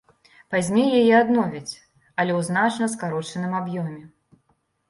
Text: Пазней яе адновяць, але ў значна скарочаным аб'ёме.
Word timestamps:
Пазней 0.53 0.87
яе 0.99 1.11
адновяць, 1.25 1.73
але 2.19 2.31
ў 2.39 2.47
значна 2.49 2.85
скарочаным 2.95 3.53
аб'ёме. 3.61 4.01